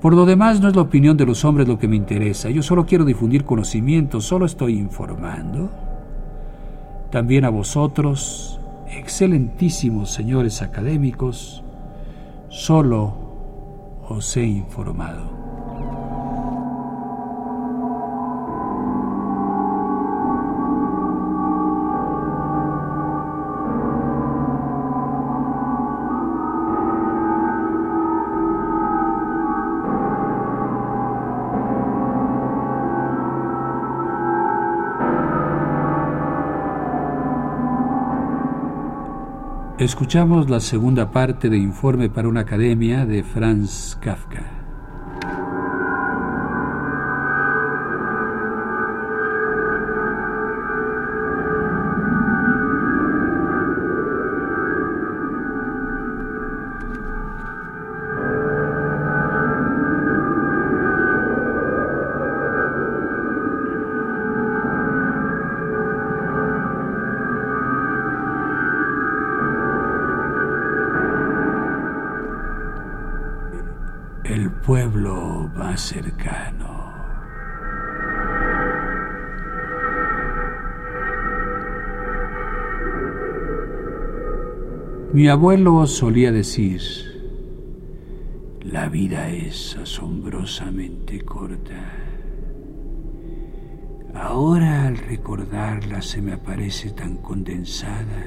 Por 0.00 0.14
lo 0.14 0.24
demás 0.24 0.60
no 0.60 0.68
es 0.68 0.76
la 0.76 0.82
opinión 0.82 1.16
de 1.16 1.26
los 1.26 1.44
hombres 1.44 1.68
lo 1.68 1.78
que 1.78 1.88
me 1.88 1.96
interesa. 1.96 2.48
Yo 2.48 2.62
solo 2.62 2.86
quiero 2.86 3.04
difundir 3.04 3.44
conocimiento, 3.44 4.20
solo 4.20 4.46
estoy 4.46 4.78
informando. 4.78 5.70
También 7.10 7.44
a 7.44 7.50
vosotros, 7.50 8.60
excelentísimos 8.88 10.10
señores 10.10 10.62
académicos, 10.62 11.64
solo 12.48 14.00
os 14.08 14.36
he 14.36 14.44
informado. 14.44 15.39
Escuchamos 39.80 40.50
la 40.50 40.60
segunda 40.60 41.10
parte 41.10 41.48
de 41.48 41.56
Informe 41.56 42.10
para 42.10 42.28
una 42.28 42.40
Academia 42.42 43.06
de 43.06 43.22
Franz 43.22 43.96
Kafka. 43.98 44.59
Pueblo 74.70 75.50
más 75.56 75.80
cercano. 75.80 76.92
Mi 85.12 85.26
abuelo 85.26 85.88
solía 85.88 86.30
decir, 86.30 86.80
la 88.62 88.88
vida 88.88 89.28
es 89.30 89.76
asombrosamente 89.76 91.20
corta. 91.22 91.92
Ahora 94.14 94.86
al 94.86 94.98
recordarla 94.98 96.00
se 96.00 96.22
me 96.22 96.34
aparece 96.34 96.90
tan 96.92 97.16
condensada 97.16 98.24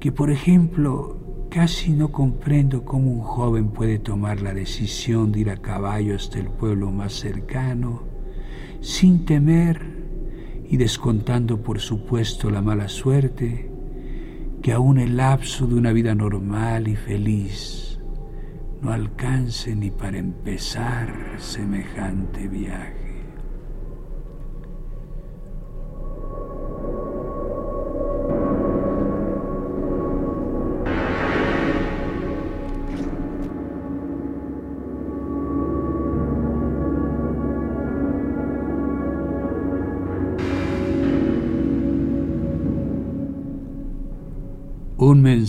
que, 0.00 0.10
por 0.10 0.30
ejemplo, 0.30 1.19
Casi 1.50 1.90
no 1.90 2.12
comprendo 2.12 2.84
cómo 2.84 3.10
un 3.10 3.22
joven 3.22 3.70
puede 3.70 3.98
tomar 3.98 4.40
la 4.40 4.54
decisión 4.54 5.32
de 5.32 5.40
ir 5.40 5.50
a 5.50 5.56
caballo 5.56 6.14
hasta 6.14 6.38
el 6.38 6.46
pueblo 6.46 6.92
más 6.92 7.12
cercano 7.12 8.04
sin 8.80 9.24
temer 9.24 9.82
y 10.68 10.76
descontando 10.76 11.60
por 11.60 11.80
supuesto 11.80 12.50
la 12.50 12.62
mala 12.62 12.88
suerte 12.88 13.68
que 14.62 14.72
aún 14.72 15.00
el 15.00 15.16
lapso 15.16 15.66
de 15.66 15.74
una 15.74 15.92
vida 15.92 16.14
normal 16.14 16.86
y 16.86 16.94
feliz 16.94 17.98
no 18.80 18.92
alcance 18.92 19.74
ni 19.74 19.90
para 19.90 20.18
empezar 20.18 21.34
semejante 21.38 22.46
viaje. 22.46 23.09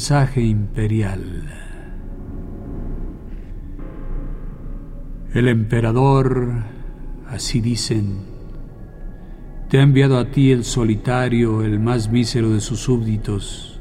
Mensaje 0.02 0.42
imperial. 0.42 1.22
El 5.32 5.48
emperador, 5.48 6.64
así 7.28 7.62
dicen, 7.62 8.26
te 9.70 9.78
ha 9.78 9.84
enviado 9.84 10.18
a 10.18 10.32
ti 10.32 10.50
el 10.52 10.64
solitario, 10.64 11.62
el 11.62 11.80
más 11.80 12.10
mísero 12.10 12.50
de 12.50 12.62
sus 12.62 12.80
súbditos, 12.80 13.80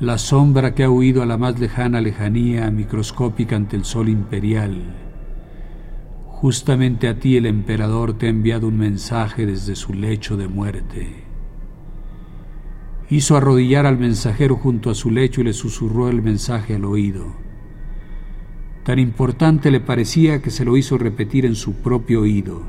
la 0.00 0.16
sombra 0.16 0.74
que 0.74 0.84
ha 0.84 0.88
huido 0.88 1.22
a 1.22 1.26
la 1.26 1.36
más 1.36 1.60
lejana 1.60 2.00
lejanía 2.00 2.70
microscópica 2.70 3.54
ante 3.54 3.76
el 3.76 3.84
sol 3.84 4.08
imperial. 4.08 4.78
Justamente 6.24 7.06
a 7.08 7.18
ti 7.18 7.36
el 7.36 7.44
emperador 7.44 8.16
te 8.16 8.28
ha 8.28 8.30
enviado 8.30 8.66
un 8.66 8.78
mensaje 8.78 9.44
desde 9.44 9.76
su 9.76 9.92
lecho 9.92 10.38
de 10.38 10.48
muerte 10.48 11.31
hizo 13.16 13.36
arrodillar 13.36 13.84
al 13.84 13.98
mensajero 13.98 14.56
junto 14.56 14.88
a 14.88 14.94
su 14.94 15.10
lecho 15.10 15.42
y 15.42 15.44
le 15.44 15.52
susurró 15.52 16.08
el 16.08 16.22
mensaje 16.22 16.76
al 16.76 16.86
oído. 16.86 17.26
Tan 18.84 18.98
importante 18.98 19.70
le 19.70 19.80
parecía 19.80 20.40
que 20.40 20.50
se 20.50 20.64
lo 20.64 20.78
hizo 20.78 20.96
repetir 20.96 21.44
en 21.44 21.54
su 21.54 21.74
propio 21.74 22.22
oído. 22.22 22.62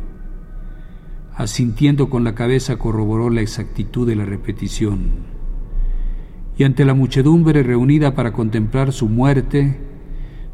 Asintiendo 1.33 2.09
con 2.09 2.25
la 2.25 2.35
cabeza 2.35 2.75
corroboró 2.75 3.29
la 3.29 3.39
exactitud 3.39 4.05
de 4.05 4.17
la 4.17 4.25
repetición. 4.25 5.11
Y 6.57 6.65
ante 6.65 6.83
la 6.83 6.93
muchedumbre 6.93 7.63
reunida 7.63 8.13
para 8.13 8.33
contemplar 8.33 8.91
su 8.91 9.07
muerte, 9.07 9.79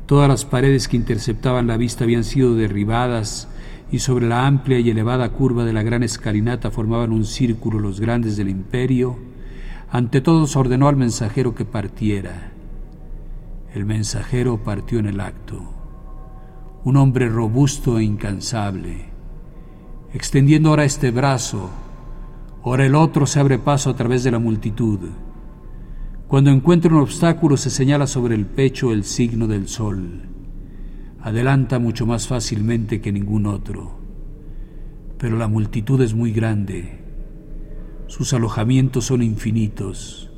todas 0.06 0.30
las 0.30 0.45
paredes 0.45 0.88
que 0.88 0.97
interceptaban 0.97 1.65
la 1.65 1.78
vista 1.78 2.04
habían 2.04 2.25
sido 2.25 2.54
derribadas 2.54 3.49
y 3.91 3.97
sobre 3.97 4.28
la 4.28 4.45
amplia 4.45 4.78
y 4.78 4.91
elevada 4.91 5.30
curva 5.30 5.65
de 5.65 5.73
la 5.73 5.82
gran 5.82 6.04
escalinata 6.04 6.69
formaban 6.69 7.12
un 7.12 7.25
círculo 7.25 7.80
los 7.80 7.99
grandes 7.99 8.38
del 8.38 8.49
imperio, 8.49 9.28
ante 9.91 10.21
todos 10.21 10.56
ordenó 10.56 10.88
al 10.88 10.95
mensajero 10.95 11.56
que 11.56 11.65
partiera. 11.65 12.52
El 13.73 13.86
mensajero 13.86 14.63
partió 14.63 14.99
en 14.99 15.08
el 15.08 15.19
acto, 15.19 15.62
un 16.84 16.97
hombre 16.97 17.28
robusto 17.28 17.97
e 17.97 18.04
incansable, 18.04 19.10
extendiendo 20.13 20.69
ahora 20.69 20.84
este 20.84 21.10
brazo, 21.10 21.71
ahora 22.63 22.86
el 22.86 22.93
otro 22.93 23.25
se 23.25 23.39
abre 23.39 23.58
paso 23.58 23.89
a 23.89 23.95
través 23.95 24.23
de 24.23 24.32
la 24.32 24.39
multitud. 24.39 24.99
Cuando 26.28 26.52
encuentra 26.52 26.93
un 26.93 27.02
obstáculo 27.02 27.58
se 27.58 27.71
señala 27.71 28.06
sobre 28.06 28.36
el 28.36 28.45
pecho 28.45 28.91
el 28.91 29.04
signo 29.04 29.47
del 29.47 29.67
sol. 29.67 30.21
Adelanta 31.21 31.80
mucho 31.80 32.06
más 32.06 32.28
fácilmente 32.28 33.02
que 33.02 33.12
ningún 33.12 33.47
otro. 33.47 33.99
Pero 35.17 35.38
la 35.38 35.47
multitud 35.47 35.99
es 36.02 36.13
muy 36.13 36.32
grande 36.32 37.09
sus 38.10 38.34
alojamientos 38.34 39.06
son 39.06 39.22
infinitos. 39.22 40.32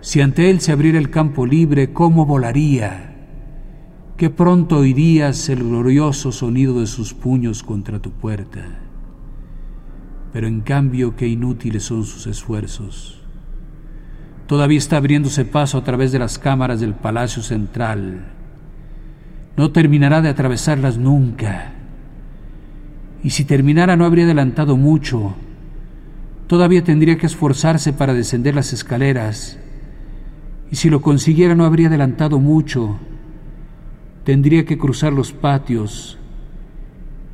Si 0.00 0.20
ante 0.20 0.50
él 0.50 0.60
se 0.60 0.72
abriera 0.72 0.98
el 0.98 1.10
campo 1.10 1.46
libre, 1.46 1.92
¿cómo 1.92 2.26
volaría? 2.26 3.16
Qué 4.16 4.30
pronto 4.30 4.78
oirías 4.78 5.48
el 5.48 5.60
glorioso 5.60 6.32
sonido 6.32 6.80
de 6.80 6.88
sus 6.88 7.14
puños 7.14 7.62
contra 7.62 8.00
tu 8.00 8.10
puerta. 8.10 8.80
Pero 10.32 10.48
en 10.48 10.60
cambio, 10.62 11.14
qué 11.14 11.28
inútiles 11.28 11.84
son 11.84 12.04
sus 12.04 12.26
esfuerzos. 12.26 13.22
Todavía 14.48 14.78
está 14.78 14.96
abriéndose 14.96 15.44
paso 15.44 15.78
a 15.78 15.84
través 15.84 16.10
de 16.10 16.18
las 16.18 16.36
cámaras 16.40 16.80
del 16.80 16.94
Palacio 16.94 17.44
Central. 17.44 18.24
No 19.56 19.70
terminará 19.70 20.20
de 20.20 20.30
atravesarlas 20.30 20.98
nunca. 20.98 21.74
Y 23.22 23.30
si 23.30 23.44
terminara 23.44 23.96
no 23.96 24.04
habría 24.04 24.24
adelantado 24.24 24.76
mucho, 24.76 25.36
Todavía 26.46 26.84
tendría 26.84 27.16
que 27.16 27.26
esforzarse 27.26 27.92
para 27.92 28.14
descender 28.14 28.54
las 28.54 28.72
escaleras, 28.72 29.58
y 30.70 30.76
si 30.76 30.90
lo 30.90 31.02
consiguiera 31.02 31.54
no 31.54 31.64
habría 31.64 31.88
adelantado 31.88 32.38
mucho. 32.38 32.98
Tendría 34.24 34.64
que 34.64 34.78
cruzar 34.78 35.12
los 35.12 35.32
patios, 35.32 36.18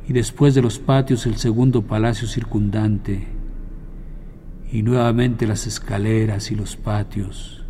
y 0.07 0.13
después 0.13 0.55
de 0.55 0.61
los 0.61 0.79
patios 0.79 1.25
el 1.25 1.37
segundo 1.37 1.83
palacio 1.83 2.27
circundante, 2.27 3.27
y 4.71 4.83
nuevamente 4.83 5.47
las 5.47 5.67
escaleras 5.67 6.51
y 6.51 6.55
los 6.55 6.75
patios, 6.75 7.63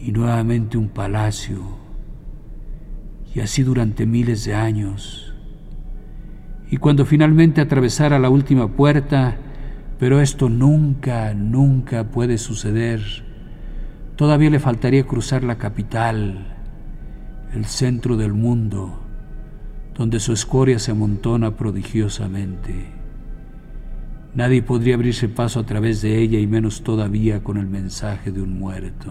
y 0.00 0.12
nuevamente 0.12 0.78
un 0.78 0.88
palacio, 0.88 1.60
y 3.34 3.40
así 3.40 3.62
durante 3.62 4.06
miles 4.06 4.44
de 4.44 4.54
años. 4.54 5.34
Y 6.70 6.78
cuando 6.78 7.04
finalmente 7.04 7.60
atravesara 7.60 8.18
la 8.18 8.30
última 8.30 8.68
puerta, 8.68 9.36
pero 9.98 10.20
esto 10.20 10.48
nunca, 10.48 11.32
nunca 11.34 12.10
puede 12.10 12.38
suceder. 12.38 13.00
Todavía 14.16 14.50
le 14.50 14.60
faltaría 14.60 15.06
cruzar 15.06 15.42
la 15.42 15.58
capital, 15.58 16.56
el 17.54 17.64
centro 17.64 18.16
del 18.16 18.34
mundo, 18.34 19.00
donde 19.94 20.20
su 20.20 20.32
escoria 20.32 20.78
se 20.78 20.90
amontona 20.90 21.56
prodigiosamente. 21.56 22.92
Nadie 24.34 24.62
podría 24.62 24.96
abrirse 24.96 25.30
paso 25.30 25.60
a 25.60 25.64
través 25.64 26.02
de 26.02 26.18
ella 26.18 26.38
y 26.38 26.46
menos 26.46 26.82
todavía 26.82 27.42
con 27.42 27.56
el 27.56 27.66
mensaje 27.66 28.30
de 28.30 28.42
un 28.42 28.58
muerto. 28.58 29.10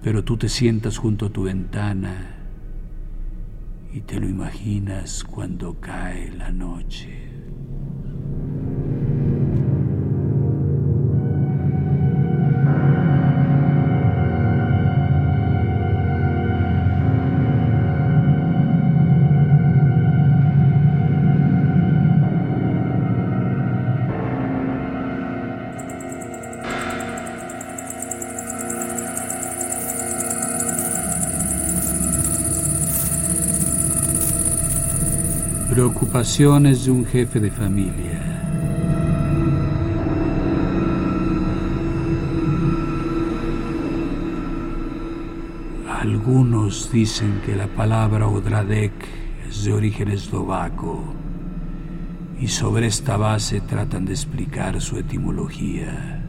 Pero 0.00 0.22
tú 0.22 0.36
te 0.36 0.48
sientas 0.48 0.96
junto 0.96 1.26
a 1.26 1.30
tu 1.30 1.44
ventana 1.44 2.36
y 3.92 4.00
te 4.02 4.20
lo 4.20 4.28
imaginas 4.28 5.24
cuando 5.24 5.74
cae 5.80 6.30
la 6.30 6.52
noche. 6.52 7.31
Preocupaciones 35.82 36.84
de 36.84 36.92
un 36.92 37.04
jefe 37.04 37.40
de 37.40 37.50
familia. 37.50 38.22
Algunos 45.90 46.92
dicen 46.92 47.42
que 47.44 47.56
la 47.56 47.66
palabra 47.66 48.28
Odradek 48.28 48.92
es 49.48 49.64
de 49.64 49.72
origen 49.72 50.12
eslovaco 50.12 51.02
y 52.40 52.46
sobre 52.46 52.86
esta 52.86 53.16
base 53.16 53.60
tratan 53.60 54.04
de 54.04 54.12
explicar 54.12 54.80
su 54.80 54.98
etimología. 54.98 56.24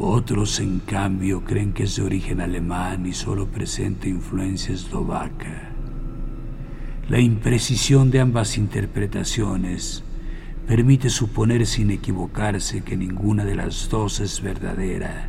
Otros, 0.00 0.58
en 0.58 0.80
cambio, 0.80 1.44
creen 1.44 1.72
que 1.72 1.84
es 1.84 1.94
de 1.94 2.02
origen 2.02 2.40
alemán 2.40 3.06
y 3.06 3.12
solo 3.12 3.46
presenta 3.46 4.08
influencia 4.08 4.74
eslovaca. 4.74 5.63
La 7.08 7.20
imprecisión 7.20 8.10
de 8.10 8.20
ambas 8.20 8.56
interpretaciones 8.56 10.02
permite 10.66 11.10
suponer 11.10 11.66
sin 11.66 11.90
equivocarse 11.90 12.82
que 12.82 12.96
ninguna 12.96 13.44
de 13.44 13.54
las 13.54 13.90
dos 13.90 14.20
es 14.20 14.40
verdadera, 14.40 15.28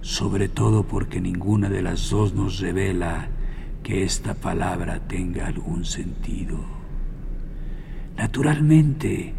sobre 0.00 0.48
todo 0.48 0.84
porque 0.84 1.20
ninguna 1.20 1.68
de 1.68 1.82
las 1.82 2.08
dos 2.08 2.32
nos 2.32 2.60
revela 2.60 3.28
que 3.82 4.02
esta 4.02 4.32
palabra 4.32 5.00
tenga 5.06 5.46
algún 5.46 5.84
sentido. 5.84 6.58
Naturalmente, 8.16 9.34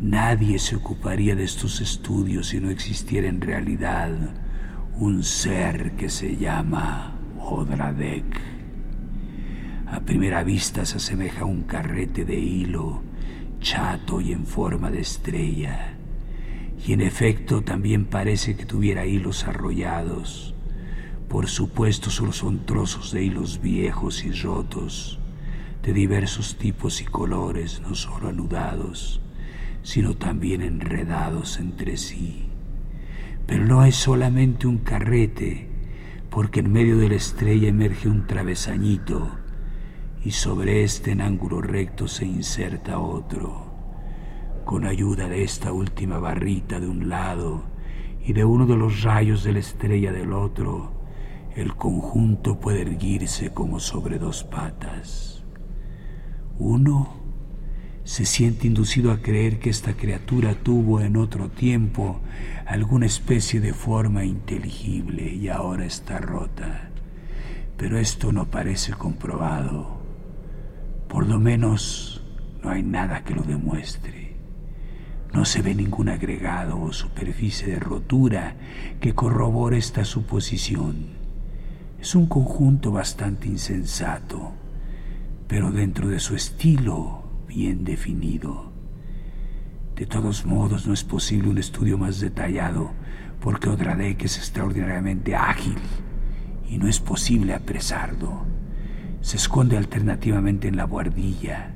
nadie 0.00 0.58
se 0.58 0.76
ocuparía 0.76 1.36
de 1.36 1.44
estos 1.44 1.82
estudios 1.82 2.48
si 2.48 2.58
no 2.58 2.70
existiera 2.70 3.28
en 3.28 3.42
realidad 3.42 4.12
un 4.98 5.24
ser 5.24 5.92
que 5.92 6.08
se 6.08 6.38
llama 6.38 7.18
Odradek. 7.38 8.59
A 9.90 9.98
primera 9.98 10.44
vista 10.44 10.84
se 10.86 10.98
asemeja 10.98 11.40
a 11.40 11.46
un 11.46 11.62
carrete 11.62 12.24
de 12.24 12.38
hilo, 12.38 13.02
chato 13.58 14.20
y 14.20 14.32
en 14.32 14.46
forma 14.46 14.88
de 14.88 15.00
estrella, 15.00 15.94
y 16.86 16.92
en 16.92 17.00
efecto 17.00 17.62
también 17.62 18.04
parece 18.04 18.56
que 18.56 18.64
tuviera 18.64 19.04
hilos 19.04 19.48
arrollados. 19.48 20.54
Por 21.28 21.48
supuesto 21.48 22.08
solo 22.08 22.32
son 22.32 22.66
trozos 22.66 23.10
de 23.10 23.24
hilos 23.24 23.60
viejos 23.60 24.24
y 24.24 24.30
rotos 24.30 25.18
de 25.82 25.92
diversos 25.92 26.56
tipos 26.56 27.00
y 27.00 27.04
colores, 27.06 27.80
no 27.80 27.96
solo 27.96 28.28
anudados, 28.28 29.20
sino 29.82 30.14
también 30.14 30.62
enredados 30.62 31.58
entre 31.58 31.96
sí. 31.96 32.48
Pero 33.44 33.66
no 33.66 33.84
es 33.84 33.96
solamente 33.96 34.68
un 34.68 34.78
carrete, 34.78 35.68
porque 36.30 36.60
en 36.60 36.70
medio 36.70 36.96
de 36.96 37.08
la 37.08 37.16
estrella 37.16 37.66
emerge 37.66 38.08
un 38.08 38.28
travesañito 38.28 39.39
y 40.22 40.32
sobre 40.32 40.82
este 40.82 41.12
en 41.12 41.22
ángulo 41.22 41.62
recto 41.62 42.06
se 42.06 42.26
inserta 42.26 42.98
otro. 42.98 43.70
Con 44.64 44.84
ayuda 44.84 45.28
de 45.28 45.42
esta 45.42 45.72
última 45.72 46.18
barrita 46.18 46.78
de 46.78 46.88
un 46.88 47.08
lado 47.08 47.64
y 48.24 48.32
de 48.34 48.44
uno 48.44 48.66
de 48.66 48.76
los 48.76 49.02
rayos 49.02 49.42
de 49.42 49.52
la 49.52 49.60
estrella 49.60 50.12
del 50.12 50.32
otro, 50.32 50.92
el 51.56 51.74
conjunto 51.74 52.60
puede 52.60 52.82
erguirse 52.82 53.50
como 53.50 53.80
sobre 53.80 54.18
dos 54.18 54.44
patas. 54.44 55.42
Uno 56.58 57.16
se 58.04 58.26
siente 58.26 58.66
inducido 58.66 59.12
a 59.12 59.22
creer 59.22 59.58
que 59.58 59.70
esta 59.70 59.94
criatura 59.94 60.54
tuvo 60.54 61.00
en 61.00 61.16
otro 61.16 61.48
tiempo 61.48 62.20
alguna 62.66 63.06
especie 63.06 63.60
de 63.60 63.72
forma 63.72 64.24
inteligible 64.24 65.32
y 65.32 65.48
ahora 65.48 65.86
está 65.86 66.18
rota. 66.18 66.90
Pero 67.76 67.98
esto 67.98 68.32
no 68.32 68.46
parece 68.50 68.92
comprobado. 68.92 69.99
Por 71.10 71.26
lo 71.26 71.38
menos 71.38 72.24
no 72.62 72.70
hay 72.70 72.82
nada 72.82 73.22
que 73.22 73.34
lo 73.34 73.42
demuestre. 73.42 74.36
No 75.34 75.44
se 75.44 75.60
ve 75.60 75.74
ningún 75.74 76.08
agregado 76.08 76.80
o 76.80 76.92
superficie 76.94 77.66
de 77.66 77.78
rotura 77.78 78.56
que 78.98 79.14
corrobore 79.14 79.76
esta 79.76 80.06
suposición. 80.06 81.20
Es 82.00 82.14
un 82.14 82.26
conjunto 82.26 82.90
bastante 82.90 83.46
insensato 83.46 84.54
pero 85.50 85.72
dentro 85.72 86.08
de 86.08 86.20
su 86.20 86.36
estilo 86.36 87.24
bien 87.48 87.82
definido. 87.82 88.70
De 89.96 90.06
todos 90.06 90.46
modos, 90.46 90.86
no 90.86 90.94
es 90.94 91.02
posible 91.02 91.48
un 91.48 91.58
estudio 91.58 91.98
más 91.98 92.20
detallado, 92.20 92.92
porque 93.40 93.68
Odradek 93.68 94.22
es 94.22 94.38
extraordinariamente 94.38 95.34
ágil 95.34 95.74
y 96.68 96.78
no 96.78 96.86
es 96.86 97.00
posible 97.00 97.52
apresarlo. 97.52 98.46
Se 99.20 99.36
esconde 99.36 99.76
alternativamente 99.76 100.68
en 100.68 100.76
la 100.76 100.86
buhardilla, 100.86 101.72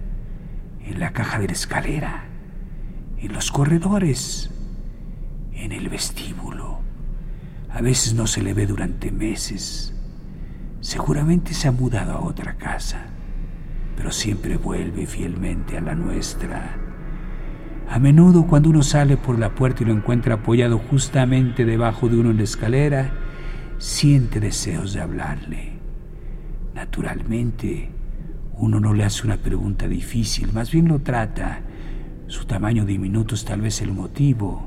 en 0.85 1.01
la 1.01 1.13
caja 1.13 1.39
de 1.39 1.47
la 1.47 1.53
escalera, 1.53 2.25
en 3.19 3.33
los 3.33 3.51
corredores, 3.51 4.51
en 5.53 5.73
el 5.73 5.89
vestíbulo. 5.89 6.81
A 7.71 7.81
veces 7.81 8.15
no 8.15 8.27
se 8.27 8.43
le 8.43 8.55
ve 8.55 8.67
durante 8.67 9.11
meses. 9.11 9.95
Seguramente 10.81 11.55
se 11.55 11.69
ha 11.69 11.73
mudado 11.73 12.13
a 12.13 12.21
otra 12.21 12.57
casa 12.57 13.07
pero 13.97 14.11
siempre 14.11 14.57
vuelve 14.57 15.07
fielmente 15.07 15.79
a 15.79 15.81
la 15.81 15.95
nuestra. 15.95 16.77
A 17.89 17.99
menudo 17.99 18.47
cuando 18.47 18.71
uno 18.71 18.83
sale 18.83 19.17
por 19.17 19.39
la 19.39 19.55
puerta 19.55 19.83
y 19.83 19.87
lo 19.87 19.93
encuentra 19.93 20.35
apoyado 20.35 20.79
justamente 20.79 21.65
debajo 21.65 22.09
de 22.09 22.17
uno 22.17 22.31
en 22.31 22.39
la 22.39 22.43
escalera, 22.43 23.13
siente 23.79 24.41
deseos 24.41 24.95
de 24.95 25.01
hablarle. 25.01 25.74
Naturalmente, 26.75 27.89
uno 28.59 28.81
no 28.81 28.93
le 28.93 29.05
hace 29.05 29.25
una 29.27 29.37
pregunta 29.37 29.87
difícil, 29.87 30.53
más 30.53 30.71
bien 30.71 30.89
lo 30.89 31.01
trata. 31.01 31.61
Su 32.27 32.47
tamaño 32.47 32.85
diminuto 32.85 33.35
es 33.35 33.45
tal 33.45 33.61
vez 33.61 33.81
el 33.81 33.93
motivo, 33.93 34.67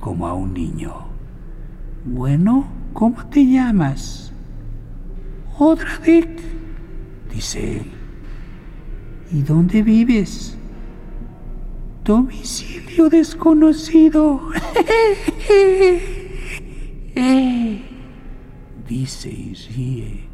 como 0.00 0.26
a 0.26 0.34
un 0.34 0.52
niño. 0.52 0.92
Bueno, 2.04 2.66
¿cómo 2.92 3.26
te 3.26 3.46
llamas? 3.46 4.32
Odradek, 5.58 6.40
dice 7.32 7.78
él. 7.78 7.90
¿Y 9.32 9.42
dónde 9.42 9.82
vives? 9.82 10.58
Domicilio 12.04 13.08
desconocido. 13.08 14.40
Dice 18.88 19.30
y 19.30 19.54
ríe. 19.54 20.33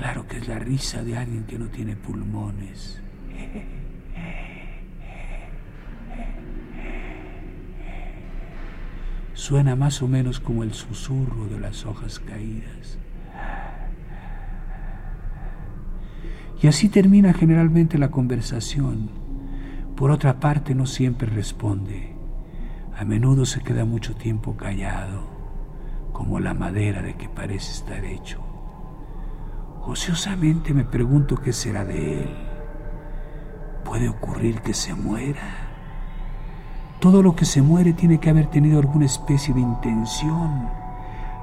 Claro 0.00 0.26
que 0.26 0.38
es 0.38 0.48
la 0.48 0.58
risa 0.58 1.04
de 1.04 1.14
alguien 1.14 1.44
que 1.44 1.58
no 1.58 1.66
tiene 1.66 1.94
pulmones. 1.94 3.02
Suena 9.34 9.76
más 9.76 10.00
o 10.00 10.08
menos 10.08 10.40
como 10.40 10.62
el 10.62 10.72
susurro 10.72 11.48
de 11.48 11.60
las 11.60 11.84
hojas 11.84 12.18
caídas. 12.18 12.98
Y 16.62 16.66
así 16.66 16.88
termina 16.88 17.34
generalmente 17.34 17.98
la 17.98 18.10
conversación. 18.10 19.10
Por 19.96 20.12
otra 20.12 20.40
parte, 20.40 20.74
no 20.74 20.86
siempre 20.86 21.28
responde. 21.28 22.14
A 22.96 23.04
menudo 23.04 23.44
se 23.44 23.60
queda 23.60 23.84
mucho 23.84 24.14
tiempo 24.14 24.56
callado, 24.56 25.28
como 26.14 26.40
la 26.40 26.54
madera 26.54 27.02
de 27.02 27.16
que 27.16 27.28
parece 27.28 27.72
estar 27.72 28.02
hecho. 28.02 28.49
Ociosamente 29.90 30.72
me 30.72 30.84
pregunto 30.84 31.34
qué 31.34 31.52
será 31.52 31.84
de 31.84 32.22
él. 32.22 32.30
¿Puede 33.84 34.08
ocurrir 34.08 34.60
que 34.60 34.72
se 34.72 34.94
muera? 34.94 35.66
Todo 37.00 37.24
lo 37.24 37.34
que 37.34 37.44
se 37.44 37.60
muere 37.60 37.92
tiene 37.92 38.20
que 38.20 38.30
haber 38.30 38.46
tenido 38.46 38.78
alguna 38.78 39.06
especie 39.06 39.52
de 39.52 39.58
intención, 39.58 40.68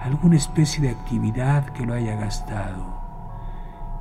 alguna 0.01 0.37
especie 0.37 0.81
de 0.81 0.91
actividad 0.91 1.73
que 1.73 1.85
lo 1.85 1.93
haya 1.93 2.15
gastado. 2.15 2.85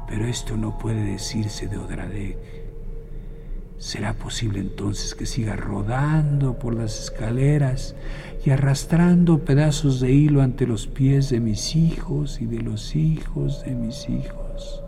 Pero 0.07 0.29
esto 0.29 0.57
no 0.57 0.79
puede 0.79 1.03
decirse 1.03 1.67
de 1.67 1.79
Odradek. 1.79 2.65
¿Será 3.79 4.15
posible 4.15 4.61
entonces 4.61 5.15
que 5.15 5.27
siga 5.27 5.55
rodando 5.55 6.59
por 6.59 6.75
las 6.75 6.99
escaleras 6.99 7.95
y 8.45 8.51
arrastrando 8.51 9.45
pedazos 9.45 10.01
de 10.01 10.12
hilo 10.12 10.41
ante 10.41 10.67
los 10.67 10.87
pies 10.87 11.29
de 11.29 11.41
mis 11.41 11.77
hijos 11.77 12.41
y 12.41 12.47
de 12.47 12.62
los 12.62 12.97
hijos 12.97 13.65
de 13.65 13.75
mis 13.75 14.09
hijos? 14.09 14.83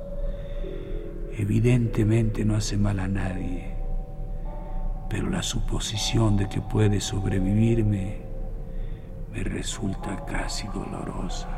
Evidentemente 1.37 2.47
no 2.47 2.57
hace 2.57 2.79
mal 2.79 2.99
a 2.99 3.09
nadie, 3.09 3.75
pero 5.11 5.29
la 5.29 5.43
suposición 5.43 6.39
de 6.39 6.49
que 6.49 6.63
puede 6.63 7.01
sobrevivirme 7.01 8.23
me 9.31 9.45
resulta 9.45 10.25
casi 10.25 10.67
dolorosa. 10.69 11.58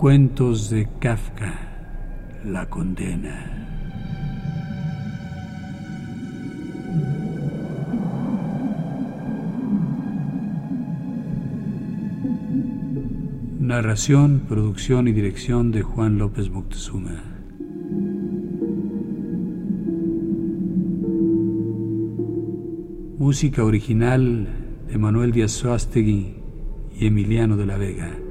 Cuentos 0.00 0.70
de 0.70 0.88
Kafka, 0.98 1.52
La 2.46 2.70
condena. 2.70 3.68
Narración, 13.58 14.44
producción 14.48 15.06
y 15.06 15.12
dirección 15.12 15.70
de 15.70 15.82
Juan 15.82 16.16
López 16.16 16.48
Moctezuma. 16.48 17.22
Música 23.18 23.64
original 23.64 24.48
de 24.88 24.96
Manuel 24.96 25.32
Díaz 25.32 25.52
Suástegui 25.52 26.36
y 26.98 27.06
Emiliano 27.06 27.58
de 27.58 27.66
la 27.66 27.76
Vega. 27.76 28.29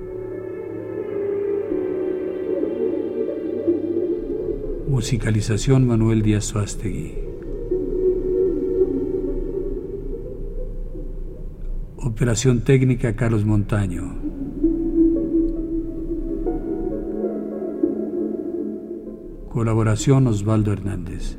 Musicalización 4.90 5.86
Manuel 5.86 6.24
Díaz 6.24 6.46
Suástegui. 6.46 7.14
Operación 11.98 12.62
técnica 12.62 13.16
Carlos 13.16 13.46
Montaño. 13.46 14.18
Colaboración 19.50 20.26
Osvaldo 20.26 20.74
Hernández. 20.74 21.38